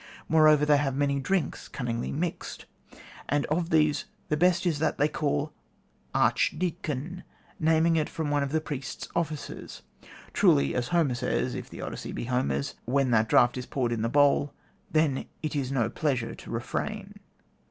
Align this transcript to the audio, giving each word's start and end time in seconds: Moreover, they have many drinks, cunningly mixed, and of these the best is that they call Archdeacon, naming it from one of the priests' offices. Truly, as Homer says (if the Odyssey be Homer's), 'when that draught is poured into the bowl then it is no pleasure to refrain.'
Moreover, 0.27 0.65
they 0.65 0.77
have 0.77 0.95
many 0.95 1.19
drinks, 1.19 1.67
cunningly 1.67 2.11
mixed, 2.11 2.65
and 3.29 3.45
of 3.51 3.69
these 3.69 4.05
the 4.29 4.35
best 4.35 4.65
is 4.65 4.79
that 4.79 4.97
they 4.97 5.07
call 5.07 5.53
Archdeacon, 6.15 7.23
naming 7.59 7.97
it 7.97 8.09
from 8.09 8.31
one 8.31 8.41
of 8.41 8.51
the 8.51 8.61
priests' 8.61 9.07
offices. 9.15 9.83
Truly, 10.33 10.73
as 10.73 10.87
Homer 10.87 11.13
says 11.13 11.53
(if 11.53 11.69
the 11.69 11.81
Odyssey 11.81 12.13
be 12.13 12.23
Homer's), 12.25 12.73
'when 12.85 13.11
that 13.11 13.29
draught 13.29 13.59
is 13.59 13.67
poured 13.67 13.91
into 13.91 14.01
the 14.01 14.09
bowl 14.09 14.55
then 14.89 15.25
it 15.43 15.55
is 15.55 15.71
no 15.71 15.87
pleasure 15.87 16.33
to 16.33 16.49
refrain.' 16.49 17.19